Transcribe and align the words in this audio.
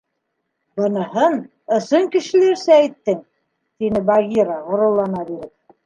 —-Быныһын 0.79 1.35
ысын 1.77 2.09
кешеләрсә 2.17 2.75
әйттең,— 2.81 3.23
тине 3.79 4.05
Багира 4.13 4.61
ғорурлана 4.71 5.29
биреп. 5.35 5.59